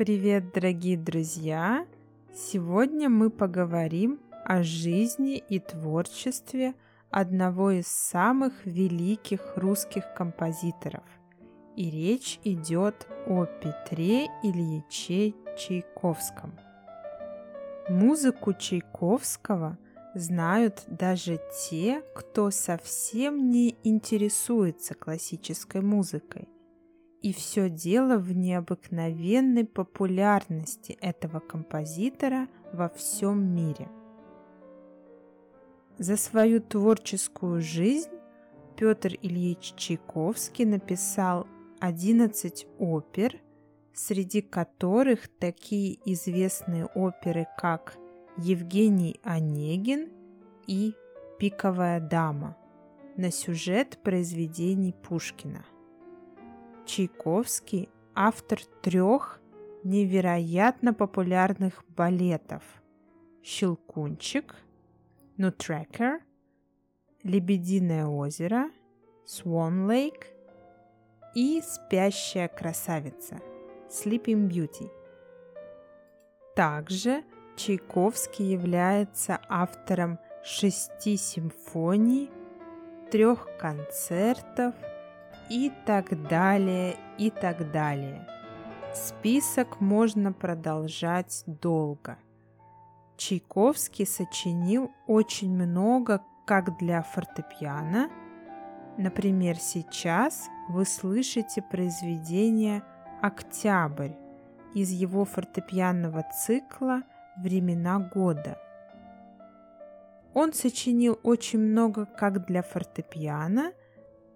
[0.00, 1.86] Привет, дорогие друзья!
[2.34, 6.72] Сегодня мы поговорим о жизни и творчестве
[7.10, 11.04] одного из самых великих русских композиторов.
[11.76, 16.58] И речь идет о Петре Ильиче Чайковском.
[17.90, 19.76] Музыку Чайковского
[20.14, 21.38] знают даже
[21.68, 26.48] те, кто совсем не интересуется классической музыкой–
[27.22, 33.88] и все дело в необыкновенной популярности этого композитора во всем мире.
[35.98, 38.10] За свою творческую жизнь
[38.76, 41.46] Петр Ильич Чайковский написал
[41.80, 43.36] 11 опер,
[43.92, 47.98] среди которых такие известные оперы, как
[48.38, 50.08] Евгений Онегин
[50.66, 50.94] и
[51.38, 52.56] «Пиковая дама»
[53.16, 55.66] на сюжет произведений Пушкина.
[56.90, 59.40] Чайковский– автор трех
[59.84, 62.64] невероятно популярных балетов
[63.44, 64.56] «Щелкунчик»,
[65.36, 66.20] «Нутрекер»,
[67.22, 68.70] «Лебединое озеро»,
[69.24, 70.24] «Swan Lake»
[71.36, 73.38] и «Спящая красавица»
[73.88, 74.90] «Sleeping Beauty».
[76.56, 77.22] Также
[77.54, 82.32] Чайковский является автором шести симфоний,
[83.12, 84.74] трех концертов–
[85.50, 88.26] и так далее, и так далее.
[88.94, 92.16] Список можно продолжать долго.
[93.16, 98.08] Чайковский сочинил очень много как для фортепиано.
[98.96, 102.82] Например, сейчас вы слышите произведение
[103.20, 104.12] «Октябрь»
[104.74, 107.02] из его фортепианного цикла
[107.36, 108.58] «Времена года».
[110.32, 113.72] Он сочинил очень много как для фортепиано,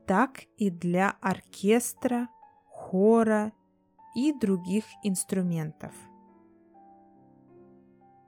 [0.06, 2.28] так и для оркестра,
[2.68, 3.52] хора
[4.14, 5.92] и других инструментов.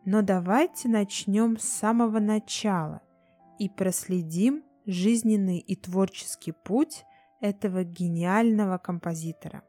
[0.05, 3.03] Но давайте начнем с самого начала
[3.59, 7.05] и проследим жизненный и творческий путь
[7.41, 9.62] этого гениального композитора.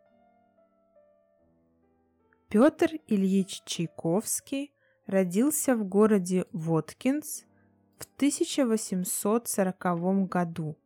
[2.50, 4.72] Петр Ильич Чайковский
[5.06, 7.44] родился в городе Воткинс
[7.98, 10.78] в 1840 году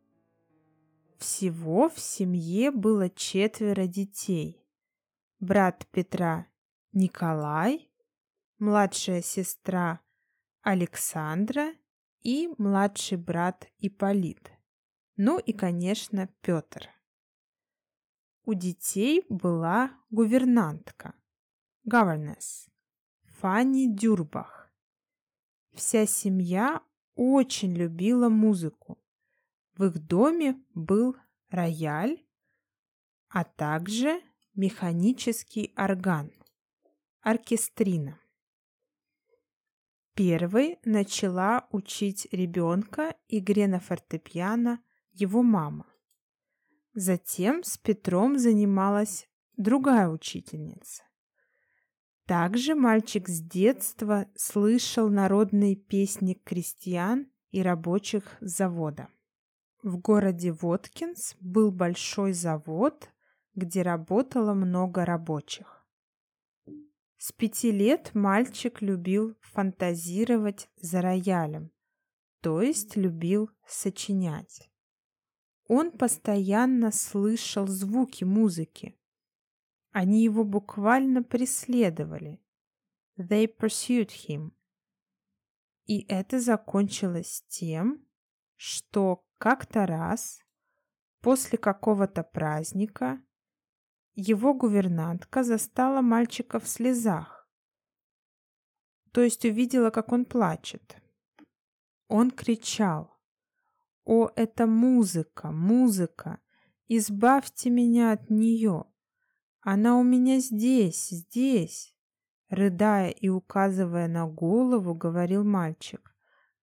[1.22, 4.68] всего в семье было четверо детей.
[5.38, 6.48] Брат Петра
[6.92, 7.90] Николай,
[8.58, 10.00] младшая сестра
[10.62, 11.74] Александра
[12.20, 14.50] и младший брат Иполит.
[15.16, 16.88] Ну и, конечно, Петр.
[18.44, 21.14] У детей была гувернантка,
[21.88, 22.68] governess,
[23.38, 24.72] Фанни Дюрбах.
[25.72, 26.82] Вся семья
[27.14, 29.01] очень любила музыку.
[29.76, 31.16] В их доме был
[31.48, 32.24] рояль,
[33.28, 34.20] а также
[34.54, 36.30] механический орган,
[37.20, 38.18] оркестрина.
[40.14, 45.86] Первой начала учить ребенка игре на фортепиано его мама.
[46.92, 51.02] Затем с Петром занималась другая учительница.
[52.26, 59.08] Также мальчик с детства слышал народные песни крестьян и рабочих завода.
[59.82, 63.10] В городе Воткинс был большой завод,
[63.56, 65.84] где работало много рабочих.
[67.16, 71.72] С пяти лет мальчик любил фантазировать за роялем,
[72.42, 74.70] то есть любил сочинять.
[75.66, 78.96] Он постоянно слышал звуки музыки.
[79.90, 82.40] Они его буквально преследовали.
[83.18, 84.52] They pursued him.
[85.86, 88.06] И это закончилось тем,
[88.54, 90.38] что как-то раз,
[91.20, 93.20] после какого-то праздника,
[94.14, 97.50] его гувернантка застала мальчика в слезах,
[99.10, 100.96] то есть увидела, как он плачет.
[102.06, 103.18] Он кричал,
[104.04, 106.38] «О, это музыка, музыка!
[106.86, 108.84] Избавьте меня от нее!
[109.60, 111.96] Она у меня здесь, здесь!»
[112.48, 116.14] Рыдая и указывая на голову, говорил мальчик,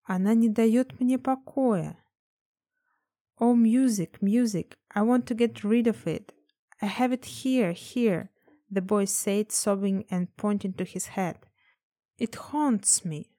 [0.02, 2.02] «Она не дает мне покоя!»
[3.42, 6.34] Oh, music, music, I want to get rid of it.
[6.82, 8.28] I have it here, here,
[8.70, 11.36] the boy said, sobbing and pointing to his head.
[12.18, 13.30] It haunts me.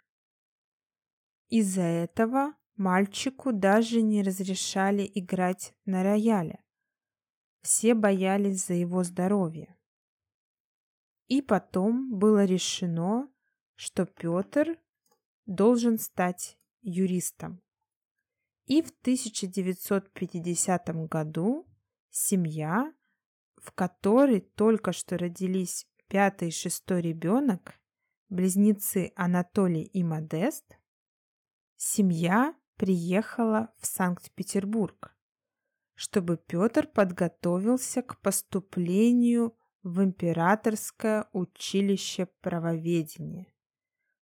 [1.49, 6.63] Из-за этого мальчику даже не разрешали играть на рояле.
[7.61, 9.77] Все боялись за его здоровье.
[11.27, 13.29] И потом было решено,
[13.75, 14.79] что Петр
[15.45, 17.61] должен стать юристом.
[18.71, 21.67] И в 1950 году
[22.09, 22.93] семья,
[23.57, 27.77] в которой только что родились пятый и шестой ребенок,
[28.29, 30.77] близнецы Анатолий и Модест,
[31.75, 35.17] семья приехала в Санкт-Петербург,
[35.93, 39.53] чтобы Петр подготовился к поступлению
[39.83, 43.53] в Императорское училище правоведения.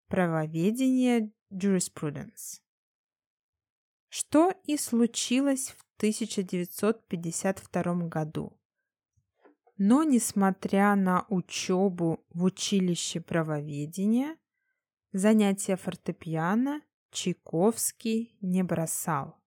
[0.06, 2.62] Правоведение jurisprudence.
[4.08, 8.58] Что и случилось в 1952 году.
[9.76, 14.38] Но, несмотря на учебу в училище правоведения,
[15.12, 19.38] занятия фортепиано Чайковский не бросал,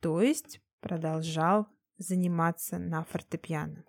[0.00, 1.66] то есть продолжал
[1.98, 3.84] заниматься на фортепиано.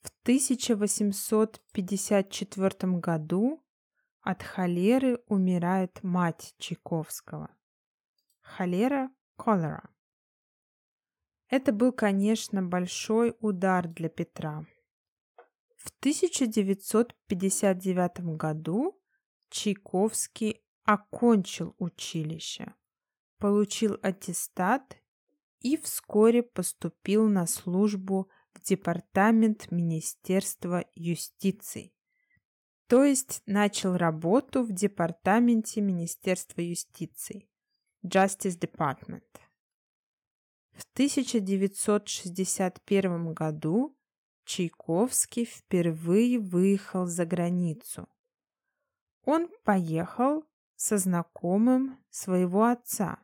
[0.00, 3.62] В 1854 году
[4.20, 7.50] от холеры умирает мать Чайковского.
[8.40, 9.88] Холера– cholera.
[11.48, 14.66] Это был, конечно, большой удар для Петра.
[15.76, 19.00] В 1959 году
[19.48, 22.74] Чайковский окончил училище,
[23.38, 24.96] получил аттестат
[25.60, 31.92] и вскоре поступил на службу в Департамент Министерства юстиции,
[32.88, 37.48] то есть начал работу в Департаменте Министерства юстиции,
[38.04, 39.22] Justice Department.
[40.72, 43.96] В 1961 году
[44.44, 48.08] Чайковский впервые выехал за границу.
[49.24, 50.44] Он поехал
[50.76, 53.18] со знакомым своего отца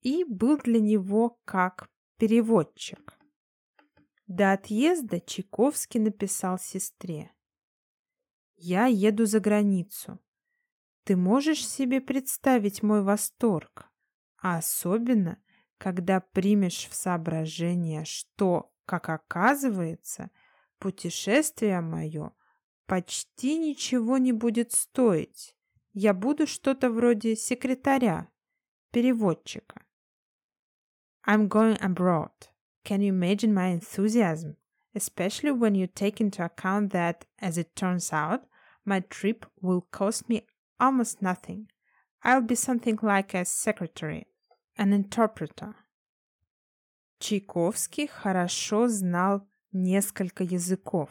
[0.00, 3.18] и был для него как переводчик.
[4.26, 7.30] До отъезда Чайковский написал сестре.
[8.56, 10.18] «Я еду за границу.
[11.06, 13.88] Ты можешь себе представить мой восторг,
[14.42, 15.40] а особенно,
[15.78, 20.32] когда примешь в соображение, что, как оказывается,
[20.80, 22.32] путешествие мое
[22.86, 25.54] почти ничего не будет стоить,
[25.92, 28.28] я буду что-то вроде секретаря,
[28.90, 29.82] переводчика.
[31.24, 32.32] I'm going abroad.
[32.84, 34.56] Can you imagine my enthusiasm?
[34.92, 38.48] Especially when you take into account that, as it turns out,
[38.84, 40.44] my trip will cost me
[40.78, 41.68] almost nothing.
[42.24, 44.26] I'll be something like a secretary,
[44.76, 45.74] an interpreter.
[47.18, 51.10] Чайковский хорошо знал несколько языков,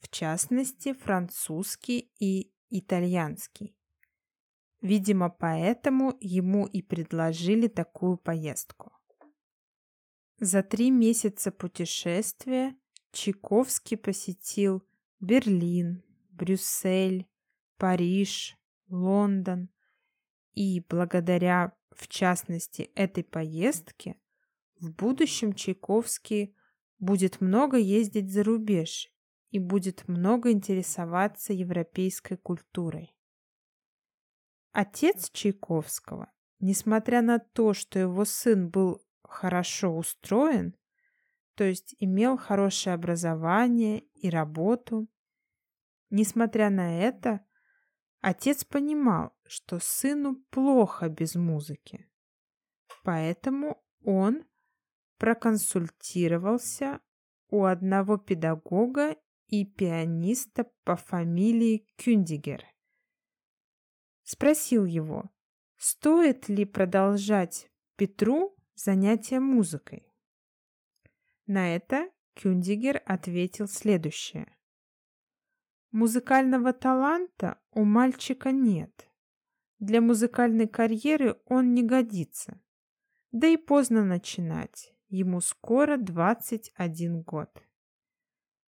[0.00, 3.76] в частности французский и итальянский.
[4.82, 8.92] Видимо, поэтому ему и предложили такую поездку.
[10.38, 12.74] За три месяца путешествия
[13.12, 14.82] Чайковский посетил
[15.20, 17.28] Берлин, Брюссель,
[17.76, 18.56] Париж,
[18.90, 19.70] Лондон
[20.52, 24.16] и благодаря, в частности, этой поездке,
[24.78, 26.56] в будущем Чайковский
[26.98, 29.08] будет много ездить за рубеж
[29.50, 33.16] и будет много интересоваться европейской культурой.
[34.72, 40.76] Отец Чайковского, несмотря на то, что его сын был хорошо устроен,
[41.54, 45.08] то есть имел хорошее образование и работу,
[46.08, 47.44] несмотря на это,
[48.20, 52.08] отец понимал, что сыну плохо без музыки.
[53.02, 54.44] Поэтому он
[55.18, 57.00] проконсультировался
[57.48, 59.16] у одного педагога
[59.46, 62.64] и пианиста по фамилии Кюндигер–
[64.30, 65.28] спросил его,
[65.76, 70.06] стоит ли продолжать Петру занятия музыкой.
[71.46, 74.56] На это Кюндигер ответил следующее.
[75.92, 79.08] Музыкального таланта у мальчика нет.
[79.80, 82.60] Для музыкальной карьеры он не годится.
[83.32, 84.94] Да и поздно начинать.
[85.08, 87.50] Ему скоро 21 год.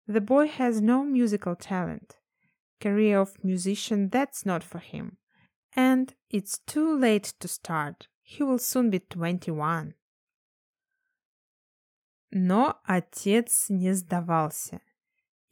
[0.07, 2.17] The boy has no musical talent.
[2.79, 5.17] Career of musician that's not for him.
[5.75, 8.09] And it's too late to start.
[8.23, 9.93] He will soon be 21.
[12.31, 14.81] Но отец не сдавался.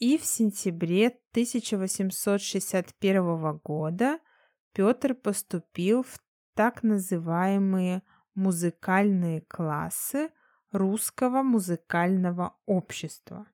[0.01, 4.19] И в сентябре 1861 года
[4.73, 6.19] Петр поступил в
[6.55, 8.01] так называемые
[8.33, 10.31] музыкальные классы
[10.71, 13.45] Русского музыкального общества,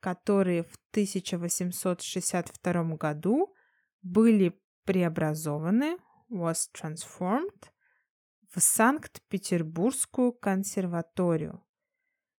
[0.00, 3.54] которые в 1862 году
[4.02, 5.96] были преобразованы,
[6.28, 7.70] was transformed,
[8.52, 11.64] в Санкт-Петербургскую консерваторию,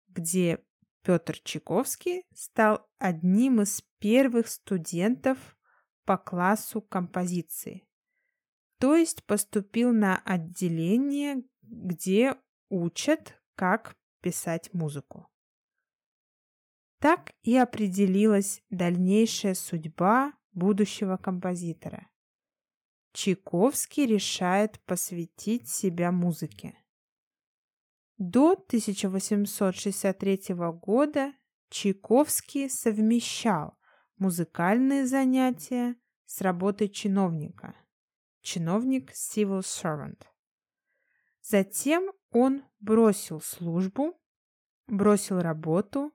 [0.08, 0.58] где
[1.02, 5.56] Петр Чайковский стал одним из первых студентов
[6.04, 7.86] по классу композиции,
[8.78, 12.36] то есть поступил на отделение, где
[12.68, 15.28] учат, как писать музыку.
[16.98, 22.08] Так и определилась дальнейшая судьба будущего композитора.
[23.12, 26.76] Чайковский решает посвятить себя музыке.
[28.18, 31.32] До 1863 года
[31.70, 33.78] Чайковский совмещал
[34.16, 35.94] музыкальные занятия
[36.24, 37.76] с работой чиновника.
[38.40, 40.20] Чиновник civil servant.
[41.42, 44.20] Затем он бросил службу,
[44.88, 46.12] бросил работу,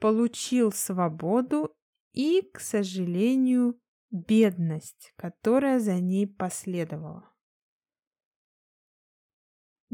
[0.00, 1.76] получил свободу
[2.12, 3.80] и, к сожалению,
[4.10, 7.33] бедность, которая за ней последовала.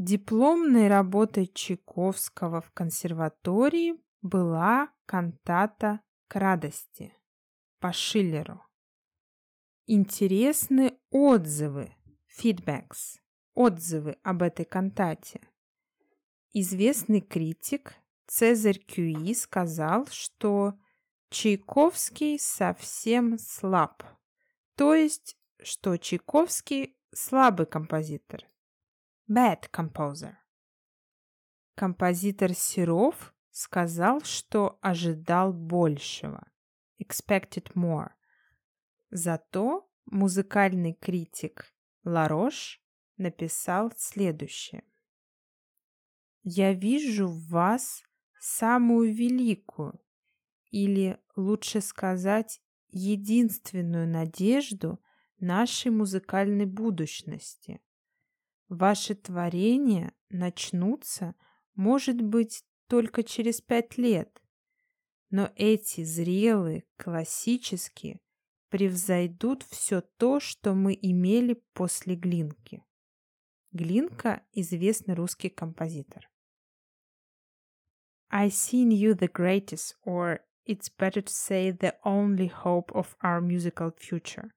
[0.03, 7.13] Дипломной работой Чайковского в консерватории была кантата «К радости»
[7.79, 8.65] по Шиллеру.
[9.85, 11.95] Интересны отзывы,
[12.35, 13.19] feedbacks,
[13.53, 15.39] отзывы об этой кантате.
[16.51, 17.93] Известный критик
[18.25, 20.79] Цезарь Кюи сказал, что
[21.29, 24.01] Чайковский совсем слаб,
[24.75, 28.50] то есть, что Чайковский слабый композитор.
[29.33, 30.33] Bad composer.
[31.75, 36.51] Композитор Серов сказал, что ожидал большего.
[37.01, 38.09] Expected more.
[39.09, 41.73] Зато музыкальный критик
[42.03, 42.83] Ларош
[43.15, 44.83] написал следующее.
[46.43, 48.03] «Я вижу в вас
[48.37, 49.97] самую великую,
[50.71, 55.01] или, лучше сказать, единственную надежду
[55.39, 57.79] нашей музыкальной будущности.
[58.71, 61.35] Ваши творения начнутся,
[61.75, 64.41] может быть, только через пять лет,
[65.29, 68.21] но эти зрелые, классические,
[68.69, 72.81] превзойдут все то, что мы имели после Глинки.
[73.73, 76.29] Глинка– известный русский композитор.
[78.29, 83.17] I see in you the greatest, or it's better to say the only hope of
[83.21, 84.53] our musical future.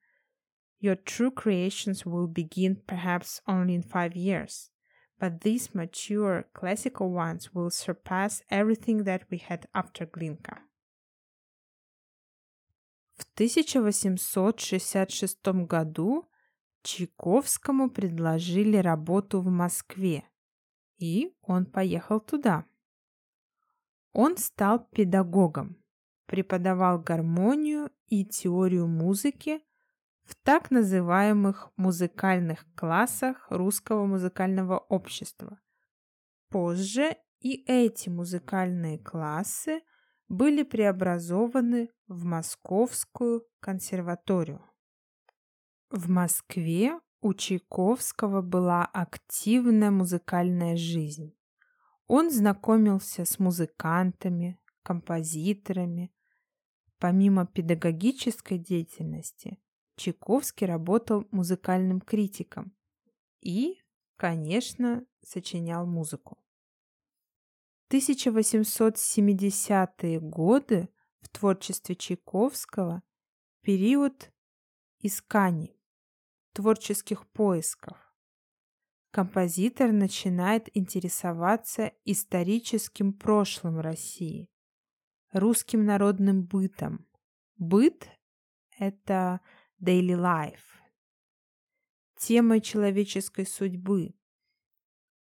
[0.85, 4.71] Your true creations will begin perhaps only in five years,
[5.19, 10.59] but these mature classical ones will surpass everything that we had after Glinka.
[13.17, 16.29] В 1866 году
[16.83, 20.29] Чайковскому предложили работу в Москве,
[20.99, 22.67] и он поехал туда.
[24.13, 25.83] Он стал педагогом,
[26.27, 29.63] преподавал гармонию и теорию музыки
[30.25, 35.61] в так называемых музыкальных классах русского музыкального общества.
[36.49, 39.83] Позже и эти музыкальные классы
[40.29, 44.63] были преобразованы в Московскую консерваторию.
[45.91, 51.35] В Москве у Чайковского была активная музыкальная жизнь.
[52.07, 56.13] Он знакомился с музыкантами, композиторами.
[56.99, 59.59] Помимо педагогической деятельности,
[59.97, 62.75] Чайковский работал музыкальным критиком
[63.41, 63.81] и,
[64.17, 66.39] конечно, сочинял музыку.
[67.91, 70.89] 1870-е годы
[71.21, 73.05] в творчестве Чайковского
[73.63, 74.33] период
[74.99, 75.79] исканий,
[76.53, 78.05] творческих поисков
[79.15, 84.51] композитор начинает интересоваться историческим прошлым России,
[85.31, 87.07] русским народным бытом.
[87.57, 88.09] Быт—
[88.79, 89.41] это
[89.81, 90.81] daily life,
[92.17, 94.15] темой человеческой судьбы.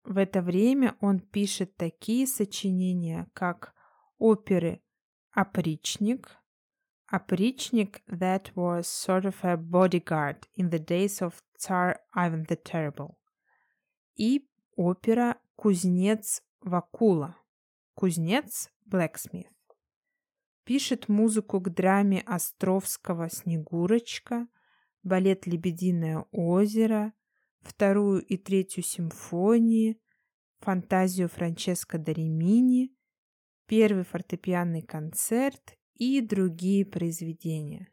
[0.04, 3.74] В это время он пишет такие сочинения, как
[4.18, 4.82] оперы
[5.32, 6.36] «Опричник»,
[7.06, 13.16] «Опричник» that was sort of a bodyguard in the days of Tsar Ivan the Terrible
[14.20, 17.36] и опера «Кузнец Вакула».
[17.94, 19.48] Кузнец Блэксмит.
[20.70, 24.46] Пишет музыку к драме Островского «Снегурочка»,
[25.02, 27.12] балет «Лебединое озеро»,
[27.60, 30.00] вторую и третью симфонии,
[30.60, 32.94] фантазию Франческо Доремини,
[33.66, 37.88] первый фортепианный концерт и другие произведения.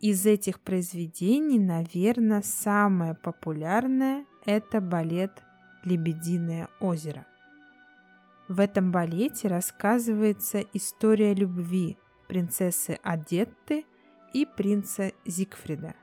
[0.00, 5.40] Из этих произведений, наверное, самое популярное– это балет
[5.84, 7.28] «Лебединое озеро».
[8.48, 13.84] В этом балете рассказывается история любви принцессы Адетты
[14.32, 15.94] и принца Зигфрида.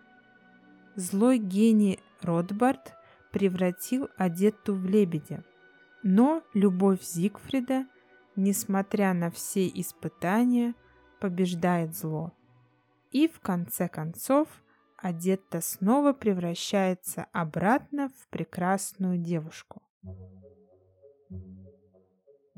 [0.95, 2.93] Злой гений Ротбард
[3.31, 5.43] превратил Адетту в лебедя,
[6.03, 7.87] но любовь Зигфрида,
[8.35, 10.73] несмотря на все испытания,
[11.19, 12.31] побеждает зло–
[13.15, 14.49] и в конце концов
[14.97, 19.81] Адетта снова превращается обратно в прекрасную девушку.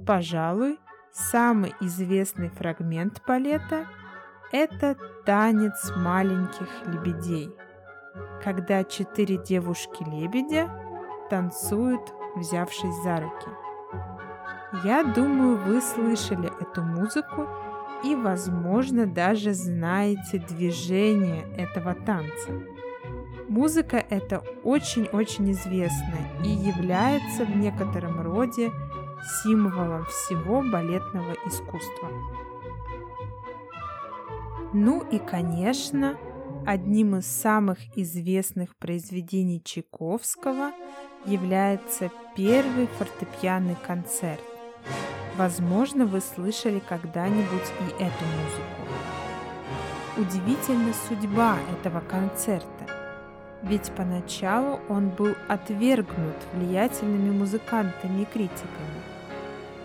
[0.05, 0.79] Пожалуй,
[1.11, 3.87] самый известный фрагмент балета–
[4.51, 7.49] это танец маленьких лебедей,
[8.43, 10.69] когда четыре девушки-лебедя
[11.31, 13.49] танцуют, взявшись за руки.
[14.83, 17.47] Я думаю, вы слышали эту музыку
[18.03, 22.51] и, возможно, даже знаете движение этого танца.
[23.49, 28.71] Музыка эта очень-очень известная и является в некотором роде
[29.43, 32.09] символом всего балетного искусства.
[34.73, 36.17] Ну и, конечно,
[36.65, 40.71] одним из самых известных произведений Чайковского
[41.25, 44.41] является первый фортепианный концерт.
[45.37, 48.87] Возможно, вы слышали когда-нибудь и эту музыку.
[50.17, 52.96] Удивительна судьба этого концерта
[53.63, 59.01] ведь поначалу он был отвергнут влиятельными музыкантами и критиками.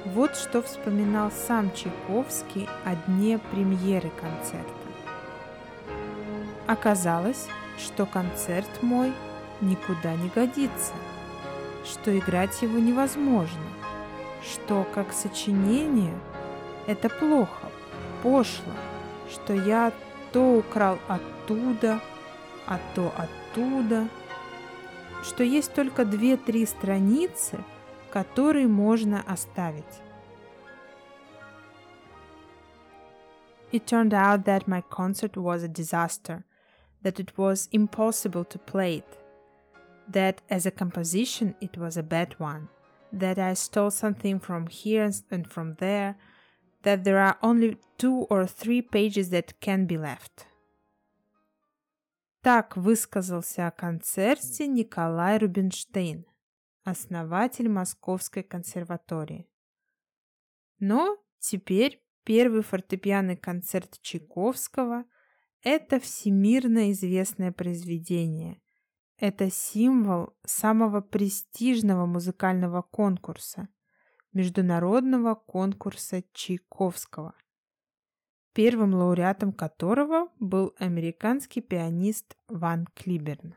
[0.05, 4.73] Вот что вспоминал сам Чайковский о дне премьеры концерта.
[6.67, 7.49] Оказалось,
[7.79, 9.13] что концерт мой
[9.61, 10.93] никуда не годится,
[11.85, 13.63] что играть его невозможно,
[14.43, 16.15] что как сочинение
[16.87, 17.69] это плохо,
[18.23, 18.73] пошло,
[19.31, 19.93] что я
[20.33, 22.01] то украл оттуда,
[22.66, 24.08] а то оттуда оттуда,
[25.24, 27.64] что есть только две-три страницы,
[28.12, 29.84] которые можно оставить.
[33.72, 36.46] It turned out that my concert was a disaster,
[37.04, 39.18] that it was impossible to play it,
[40.08, 42.70] that as a composition it was a bad one,
[43.12, 46.16] that I stole something from here and from there,
[46.84, 50.46] that there are only two or three pages that can be left.
[52.43, 56.27] Так высказался о концерте Николай Рубинштейн,
[56.83, 59.49] основатель Московской консерватории.
[60.81, 65.05] Но теперь первый фортепианный концерт Чайковского–
[65.63, 68.61] это всемирно известное произведение.
[69.19, 73.69] Это символ самого престижного музыкального конкурса–
[74.33, 77.37] международного конкурса Чайковского
[78.55, 83.55] первым лауреатом которого был американский пианист Ван Клиберн.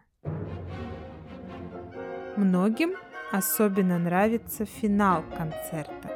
[2.38, 2.94] Многим
[3.32, 6.12] особенно нравится финал концерта.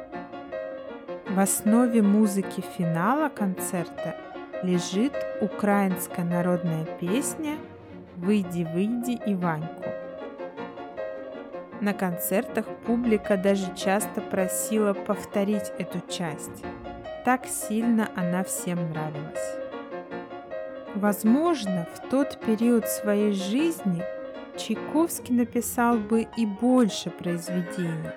[1.28, 4.16] В основе музыки финала концерта
[4.62, 7.56] лежит украинская народная песня
[8.16, 9.84] «Выйди, выйди, Иваньку».
[11.80, 16.64] На концертах публика даже часто просила повторить эту часть–
[17.24, 19.56] так сильно она всем нравилась.
[20.94, 24.02] Возможно, в тот период своей жизни
[24.56, 28.10] Чайковский написал бы и больше произведений,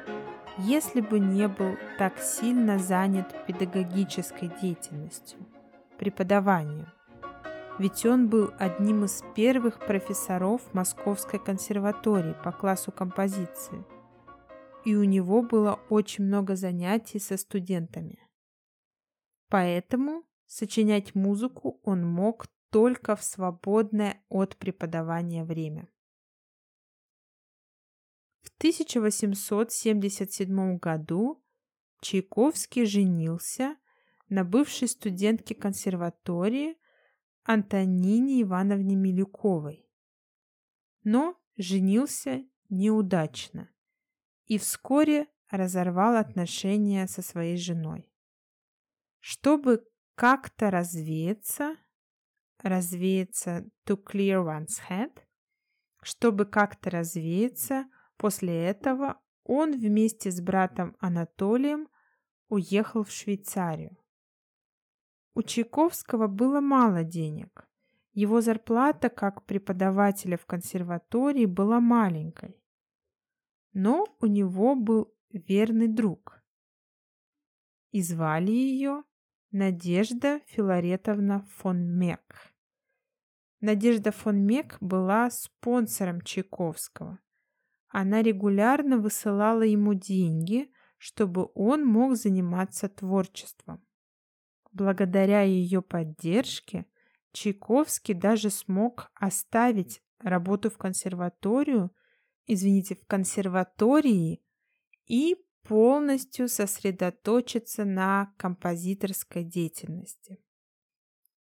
[0.58, 5.39] если бы не был так сильно занят педагогической деятельностью,
[5.98, 6.88] преподаванием.
[7.80, 13.84] Ведь он был одним из первых профессоров Московской консерватории по классу композиции,
[14.86, 18.22] и у него было очень много занятий со студентами.
[19.54, 25.88] Поэтому сочинять музыку он мог только в свободное от преподавания время.
[28.42, 31.46] В 1877 году
[32.02, 33.78] Чайковский женился
[34.28, 36.76] на бывшей студентке консерватории
[37.44, 39.88] Антонине Ивановне Милюковой.
[41.04, 43.70] Но женился неудачно
[44.48, 48.10] и вскоре разорвал отношения со своей женой.
[49.25, 51.77] Чтобы как-то развеяться,
[52.62, 55.17] развеяться to clear one's head,
[56.01, 57.86] чтобы как-то развеяться,
[58.17, 61.88] после этого он вместе с братом Анатолием
[62.49, 63.97] уехал в Швейцарию.
[65.36, 67.65] У Чайковского было мало денег.
[68.12, 72.62] Его зарплата как преподавателя в консерватории была маленькой.
[73.71, 76.43] Но у него был верный друг.
[77.91, 79.05] И звали ее
[79.56, 82.52] Надежда Филаретовна фон Мек.
[83.62, 87.20] Надежда фон Мек была спонсором Чайковского.
[87.88, 93.86] Она регулярно высылала ему деньги, чтобы он мог заниматься творчеством.
[94.72, 96.88] Благодаря ее поддержке
[97.32, 101.92] Чайковский даже смог оставить работу в консерваторию,
[102.48, 104.42] извините, в консерватории
[105.06, 110.39] и полностью сосредоточиться на композиторской деятельности.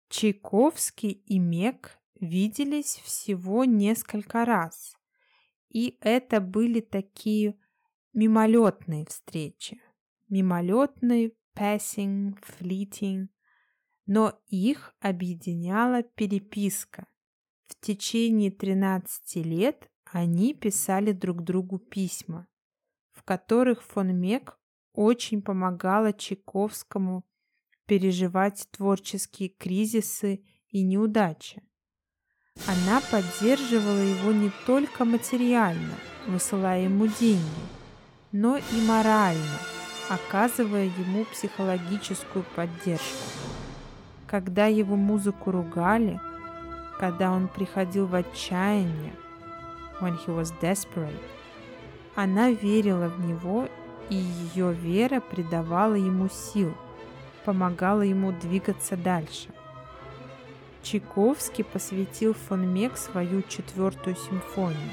[0.09, 4.95] Чайковский и Мек виделись всего несколько раз,
[5.69, 7.57] и это были такие
[8.13, 9.81] мимолетные встречи,
[10.29, 13.27] мимолетные passing, fleeting,
[14.05, 17.07] но их объединяла переписка.
[17.65, 22.47] В течение 13 лет они писали друг другу письма,
[23.23, 24.59] в которых фон Мек
[24.93, 27.23] очень помогала Чайковскому
[27.85, 31.63] переживать творческие кризисы и неудачи.
[32.67, 35.95] Она поддерживала его не только материально,
[36.27, 37.63] высылая ему деньги,
[38.33, 39.57] но и морально,
[40.09, 43.23] оказывая ему психологическую поддержку.
[44.27, 46.19] Когда его музыку ругали,
[46.99, 49.13] когда он приходил в отчаяние,
[50.01, 51.21] when he was desperate,
[52.15, 53.67] она верила в него,
[54.09, 56.73] и ее вера придавала ему сил,
[57.45, 59.49] помогала ему двигаться дальше.
[60.83, 64.91] Чайковский посвятил фон Мек свою четвертую симфонию,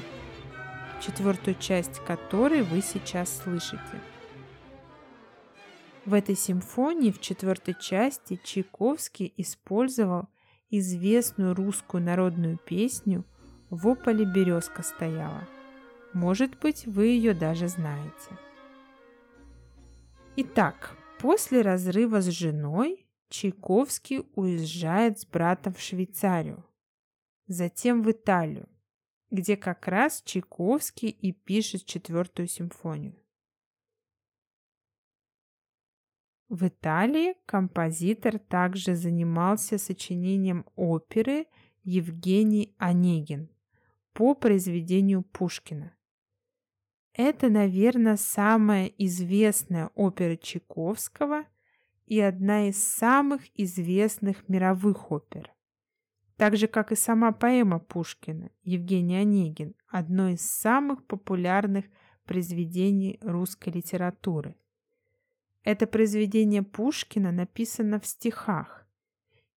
[1.01, 4.01] четвертую часть которой вы сейчас слышите.
[6.05, 10.29] В этой симфонии в четвертой части Чайковский использовал
[10.71, 13.25] известную русскую народную песню
[13.69, 15.47] «В ополе березка стояла».
[16.13, 18.37] Может быть, вы ее даже знаете.
[20.35, 26.65] Итак, после разрыва с женой Чайковский уезжает с братом в Швейцарию,
[27.47, 28.67] затем в Италию,
[29.29, 33.15] где как раз Чайковский и пишет четвертую симфонию.
[36.49, 41.47] В Италии композитор также занимался сочинением оперы
[41.83, 43.49] Евгений Онегин
[44.11, 45.95] по произведению Пушкина.
[47.13, 51.45] Это, наверное, самая известная опера Чайковского
[52.05, 55.51] и одна из самых известных мировых опер.
[56.37, 61.85] Так же, как и сама поэма Пушкина Евгений Онегин, одно из самых популярных
[62.25, 64.55] произведений русской литературы.
[65.63, 68.87] Это произведение Пушкина написано в стихах.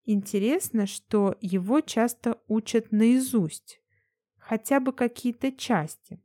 [0.05, 3.81] Интересно, что его часто учат наизусть,
[4.37, 6.21] хотя бы какие-то части,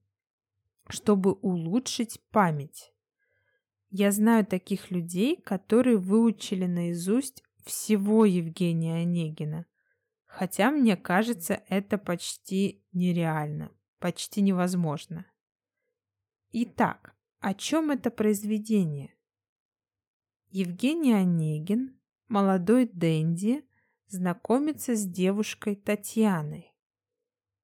[0.89, 2.91] чтобы улучшить память.
[3.89, 9.65] Я знаю таких людей, которые выучили наизусть всего Евгения Онегина,
[10.25, 15.25] хотя мне кажется, это почти нереально, почти невозможно.
[16.51, 19.15] Итак, о чем это произведение?
[20.49, 23.63] Евгений Онегин, молодой Дэнди,
[24.07, 26.68] знакомится с девушкой Татьяной.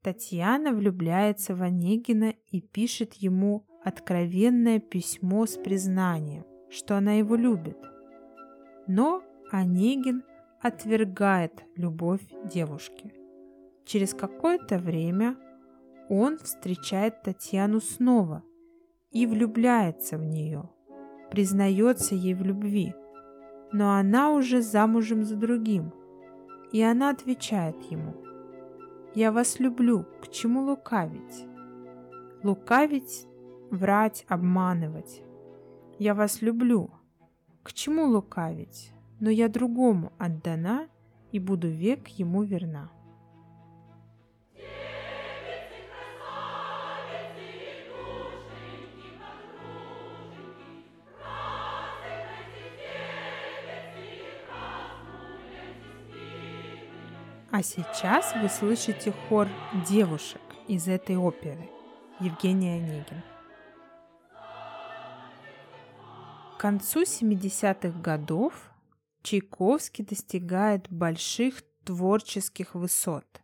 [0.05, 7.77] Татьяна влюбляется в Онегина и пишет ему откровенное письмо с признанием, что она его любит.
[8.85, 10.21] Но Онегин
[10.61, 13.15] отвергает любовь девушки.
[13.83, 15.37] Через какое-то время
[16.07, 18.43] он встречает Татьяну снова
[19.09, 20.69] и влюбляется в нее–
[21.31, 22.93] признается ей в любви,
[23.71, 25.91] но она уже замужем за другим,
[26.71, 28.24] и она отвечает ему,
[29.15, 31.47] «Я вас люблю, к чему лукавить?»
[32.43, 33.28] Лукавить,
[33.71, 35.23] врать, обманывать.
[35.97, 36.91] «Я вас люблю,
[37.63, 38.91] к чему лукавить?
[39.21, 40.89] Но я другому отдана
[41.32, 42.91] и буду век ему верна».
[57.57, 59.47] А сейчас вы слышите хор
[59.87, 61.69] девушек из этой оперы
[62.19, 63.23] Евгения Онегин.
[66.57, 68.73] К концу 70-х годов
[69.23, 73.41] Чайковский достигает больших творческих высот.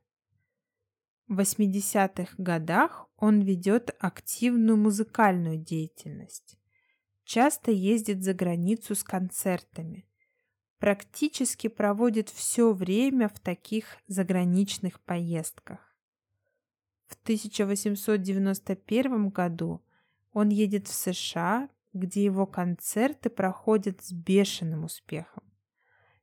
[1.30, 6.58] В 80-х годах он ведет активную музыкальную деятельность,
[7.24, 10.06] часто ездит за границу с концертами–
[10.82, 15.96] практически проводит все время в таких заграничных поездках.
[17.06, 19.84] В 1891 году
[20.34, 25.44] он едет в США, где его концерты проходят с бешеным успехом.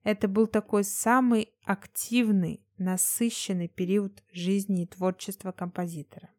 [0.02, 6.30] Это был такой самый активный, насыщенный период жизни и творчества композитора.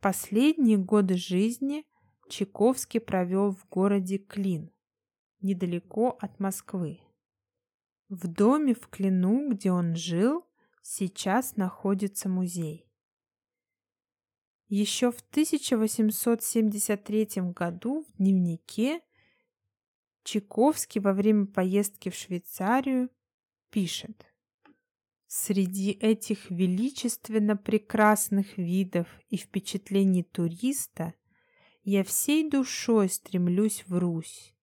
[0.00, 1.86] Последние годы жизни
[2.28, 4.70] Чайковский провел в городе Клин–
[5.40, 7.00] недалеко от Москвы.
[8.08, 10.46] В доме в Клину, где он жил,
[10.82, 12.86] сейчас находится музей.
[14.68, 19.00] Еще в 1873 году в дневнике
[20.24, 23.08] Чайковский во время поездки в Швейцарию
[23.70, 24.26] пишет
[25.26, 31.12] Среди этих величественно прекрасных видов и впечатлений туриста
[31.82, 34.54] я всей душой стремлюсь в Русь,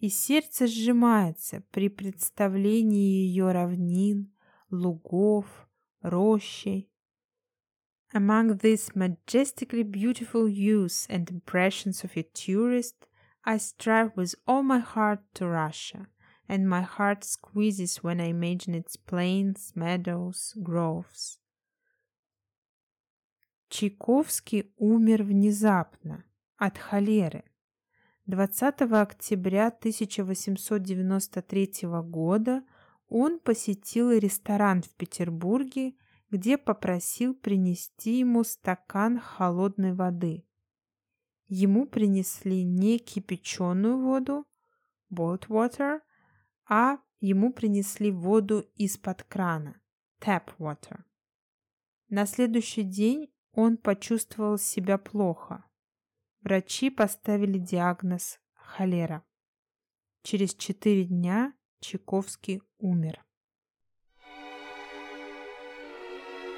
[0.00, 4.32] и сердце сжимается при представлении ее равнин,
[4.70, 5.46] лугов,
[6.00, 6.90] рощей.
[8.12, 13.06] Among these majestically beautiful views and impressions of a tourist,
[13.44, 16.08] I strive with all my heart to Russia,
[16.48, 21.38] and my heart squeezes when I imagine its plains, meadows, groves.
[23.68, 26.24] Чайковский умер внезапно
[26.56, 27.44] от холеры
[28.26, 31.70] 20 октября 1893
[32.04, 32.62] года
[33.08, 35.94] он посетил ресторан в Петербурге,
[36.30, 40.44] где попросил принести ему стакан холодной воды.
[41.48, 44.46] Ему принесли не кипяченую воду,
[45.12, 46.00] boiled water,
[46.68, 49.80] а ему принесли воду из-под крана,
[50.20, 51.00] tap water.
[52.08, 55.64] На следующий день он почувствовал себя плохо.
[56.42, 59.22] Врачи поставили диагноз холера.
[60.22, 63.22] Через четыре дня Чайковский умер.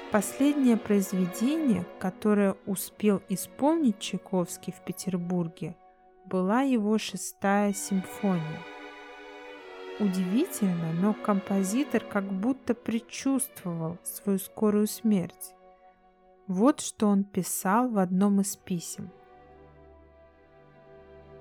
[0.09, 5.75] Последнее произведение, которое успел исполнить Чайковский в Петербурге,
[6.27, 8.61] была его шестая симфония.
[9.99, 15.53] Удивительно, но композитор как будто предчувствовал свою скорую смерть.
[16.47, 19.11] Вот что он писал в одном из писем.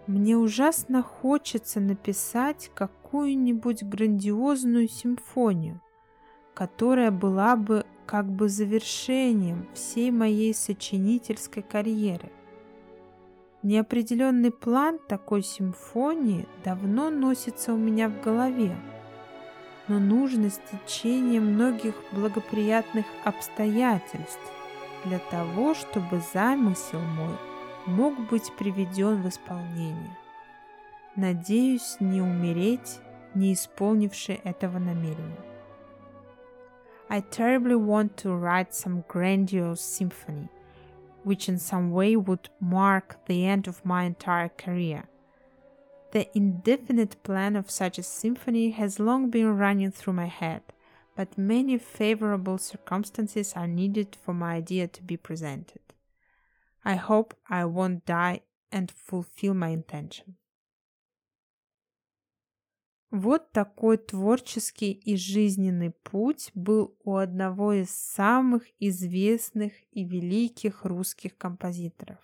[0.06, 5.80] «Мне ужасно хочется написать какую-нибудь грандиозную симфонию,
[6.54, 12.30] которая была бы как бы завершением всей моей сочинительской карьеры.
[13.62, 18.76] Неопределенный план такой симфонии давно носится у меня в голове,
[19.86, 24.52] но нужно стечение многих благоприятных обстоятельств
[25.04, 27.51] для того, чтобы замысел мой
[27.85, 30.17] мог быть приведен в исполнение.
[31.15, 32.99] Надеюсь не умереть,
[33.33, 35.43] не исполнивши этого намерения.
[37.09, 40.49] I terribly want to write some grandiose symphony,
[41.23, 45.05] which in some way would mark the end of my entire career.
[46.11, 50.61] The indefinite plan of such a symphony has long been running through my head,
[51.15, 55.81] but many favorable circumstances are needed for my idea to be presented.
[56.84, 60.36] I hope I won't die and fulfill my intention.
[63.12, 71.36] Вот такой творческий и жизненный путь был у одного из самых известных и великих русских
[71.36, 72.20] композиторов.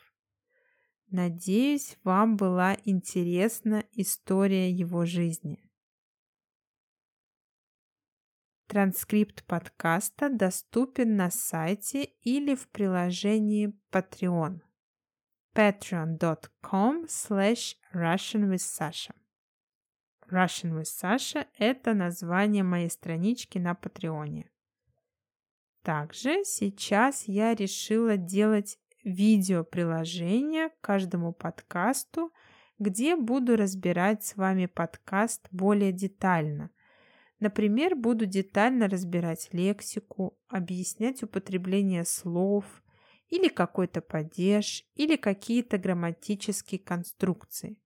[1.11, 5.68] Надеюсь, вам была интересна история его жизни.
[8.69, 14.61] Транскрипт подкаста доступен на сайте или в приложении Patreon
[15.59, 19.13] patreon.com slash Russian with Sasha.
[20.31, 24.49] Russian with Sasha– это название моей странички на Патреоне.
[25.83, 32.33] Также сейчас я решила делать видео-приложение к каждому подкасту,
[32.79, 36.71] где буду разбирать с вами подкаст более детально.
[37.41, 42.65] Например, буду детально разбирать лексику, объяснять употребление слов
[43.29, 47.79] или какой-то падеж, или какие-то грамматические конструкции.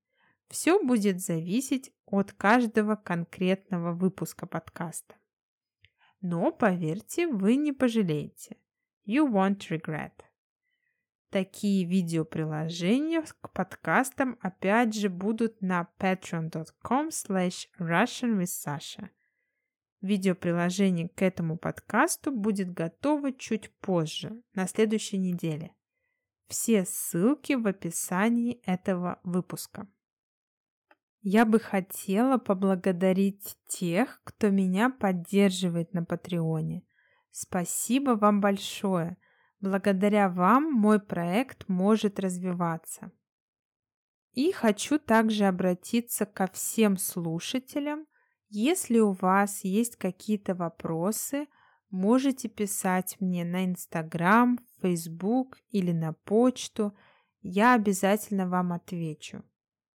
[0.49, 5.17] Все будет зависеть от каждого конкретного выпуска подкаста.
[6.21, 8.57] Но, поверьте, вы не пожалеете.
[9.07, 10.13] You won't regret.
[11.31, 19.09] Такие видеоприложения к подкастам опять же будут на patreon.com slash russian with Sasha.
[20.03, 25.73] Видеоприложение к этому подкасту будет готово чуть позже, на следующей неделе.
[26.49, 29.89] Все ссылки в описании этого выпуска.
[31.21, 36.83] Я бы хотела поблагодарить тех, кто меня поддерживает на Патреоне.
[37.31, 39.17] Спасибо вам большое.
[39.61, 43.13] Благодаря вам мой проект может развиваться.
[44.33, 48.07] И хочу также обратиться ко всем слушателям.
[48.55, 51.47] Если у вас есть какие-то вопросы,
[51.89, 56.95] можете писать мне на Инстаграм, Фейсбук или на почту.
[57.41, 59.43] Я обязательно вам отвечу.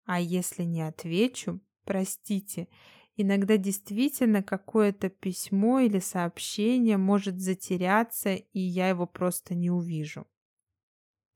[0.05, 2.69] А если не отвечу, простите,
[3.17, 10.25] иногда действительно какое-то письмо или сообщение может затеряться, и я его просто не увижу.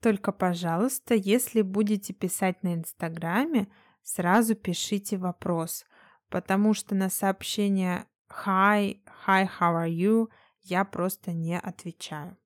[0.00, 3.68] Только, пожалуйста, если будете писать на Инстаграме,
[4.02, 5.84] сразу пишите вопрос,
[6.30, 8.06] потому что на сообщение
[8.44, 10.28] «Hi», «Hi, how are you»
[10.62, 12.36] я просто не отвечаю.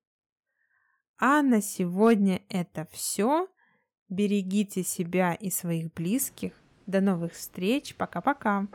[1.19, 3.49] А на сегодня это все.
[4.09, 6.53] Берегите себя и своих близких.
[6.87, 7.95] До новых встреч.
[7.97, 8.67] Пока-пока.